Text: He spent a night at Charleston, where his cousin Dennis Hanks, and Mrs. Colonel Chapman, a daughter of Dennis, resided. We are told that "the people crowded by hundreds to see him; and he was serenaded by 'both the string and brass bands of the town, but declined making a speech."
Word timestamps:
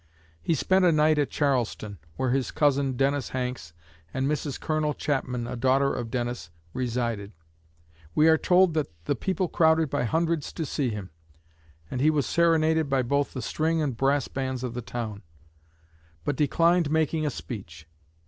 He 0.41 0.55
spent 0.55 0.83
a 0.83 0.91
night 0.91 1.19
at 1.19 1.29
Charleston, 1.29 1.99
where 2.15 2.31
his 2.31 2.49
cousin 2.49 2.93
Dennis 2.93 3.29
Hanks, 3.29 3.71
and 4.11 4.25
Mrs. 4.25 4.59
Colonel 4.59 4.95
Chapman, 4.95 5.45
a 5.45 5.55
daughter 5.55 5.93
of 5.93 6.09
Dennis, 6.09 6.49
resided. 6.73 7.33
We 8.15 8.27
are 8.27 8.35
told 8.39 8.73
that 8.73 8.87
"the 9.05 9.13
people 9.13 9.47
crowded 9.47 9.91
by 9.91 10.05
hundreds 10.05 10.51
to 10.53 10.65
see 10.65 10.89
him; 10.89 11.11
and 11.91 12.01
he 12.01 12.09
was 12.09 12.25
serenaded 12.25 12.89
by 12.89 13.03
'both 13.03 13.33
the 13.33 13.43
string 13.43 13.79
and 13.79 13.95
brass 13.95 14.27
bands 14.27 14.63
of 14.63 14.73
the 14.73 14.81
town, 14.81 15.21
but 16.25 16.35
declined 16.35 16.89
making 16.89 17.23
a 17.27 17.29
speech." 17.29 17.87